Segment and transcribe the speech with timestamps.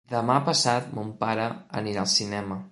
[0.13, 1.47] Demà passat mon pare
[1.83, 2.63] anirà al cinema.